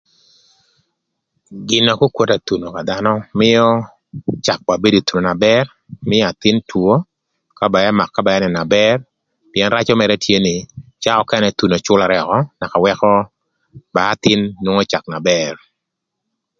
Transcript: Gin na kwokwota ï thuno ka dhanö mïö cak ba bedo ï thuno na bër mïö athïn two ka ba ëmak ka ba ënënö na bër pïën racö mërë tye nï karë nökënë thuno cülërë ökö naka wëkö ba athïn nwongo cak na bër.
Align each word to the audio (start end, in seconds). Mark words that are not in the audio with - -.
Gin 1.67 1.83
na 1.85 1.93
kwokwota 1.99 2.35
ï 2.39 2.43
thuno 2.47 2.67
ka 2.75 2.81
dhanö 2.89 3.13
mïö 3.39 3.65
cak 4.45 4.59
ba 4.67 4.75
bedo 4.81 4.97
ï 4.99 5.05
thuno 5.07 5.21
na 5.27 5.35
bër 5.45 5.65
mïö 6.09 6.23
athïn 6.29 6.57
two 6.69 6.93
ka 7.57 7.65
ba 7.73 7.79
ëmak 7.89 8.09
ka 8.15 8.21
ba 8.25 8.31
ënënö 8.37 8.53
na 8.57 8.65
bër 8.75 8.95
pïën 9.51 9.69
racö 9.75 9.93
mërë 9.99 10.15
tye 10.23 10.37
nï 10.45 10.55
karë 11.03 11.19
nökënë 11.21 11.55
thuno 11.57 11.75
cülërë 11.85 12.15
ökö 12.23 12.39
naka 12.59 12.77
wëkö 12.85 13.11
ba 13.93 14.01
athïn 14.13 14.41
nwongo 14.63 14.83
cak 14.91 15.05
na 15.11 15.19
bër. 15.29 15.53